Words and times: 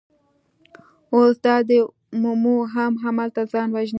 اوس 1.13 1.35
دا 1.45 1.55
دی 1.69 1.79
مومو 2.21 2.55
هم 2.73 2.93
هملته 3.03 3.41
ځان 3.51 3.67
وژني. 3.71 3.89